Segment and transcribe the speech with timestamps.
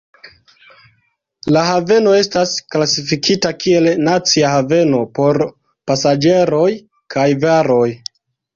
[1.57, 5.41] La haveno estas klasifikita kiel nacia haveno por
[5.93, 6.67] pasaĝeroj
[7.17, 7.87] kaj varoj.